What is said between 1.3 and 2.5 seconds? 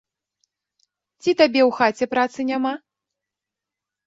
табе ў хаце працы